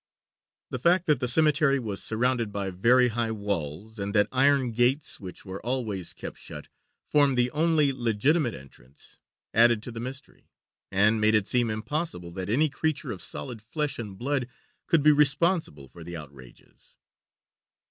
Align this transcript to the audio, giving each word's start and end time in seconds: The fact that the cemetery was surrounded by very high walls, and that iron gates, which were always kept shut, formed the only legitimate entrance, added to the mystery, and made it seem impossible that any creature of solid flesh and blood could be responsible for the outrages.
The 0.71 0.79
fact 0.79 1.05
that 1.05 1.19
the 1.19 1.27
cemetery 1.27 1.77
was 1.77 2.01
surrounded 2.01 2.51
by 2.51 2.71
very 2.71 3.09
high 3.09 3.29
walls, 3.31 3.99
and 3.99 4.15
that 4.15 4.27
iron 4.31 4.71
gates, 4.71 5.19
which 5.19 5.45
were 5.45 5.63
always 5.63 6.13
kept 6.13 6.39
shut, 6.39 6.69
formed 7.05 7.37
the 7.37 7.51
only 7.51 7.91
legitimate 7.93 8.55
entrance, 8.55 9.19
added 9.53 9.83
to 9.83 9.91
the 9.91 9.99
mystery, 9.99 10.49
and 10.89 11.21
made 11.21 11.35
it 11.35 11.47
seem 11.47 11.69
impossible 11.69 12.31
that 12.31 12.49
any 12.49 12.67
creature 12.67 13.11
of 13.11 13.21
solid 13.21 13.61
flesh 13.61 13.99
and 13.99 14.17
blood 14.17 14.47
could 14.87 15.03
be 15.03 15.11
responsible 15.11 15.87
for 15.87 16.03
the 16.03 16.17
outrages. 16.17 16.97